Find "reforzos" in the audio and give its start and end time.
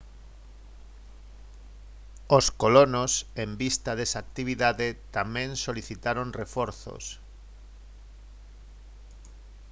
6.41-7.03